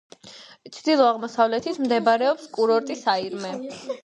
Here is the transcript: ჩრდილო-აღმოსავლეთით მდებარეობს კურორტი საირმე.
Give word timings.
ჩრდილო-აღმოსავლეთით 0.77 1.79
მდებარეობს 1.85 2.49
კურორტი 2.57 2.99
საირმე. 3.05 3.55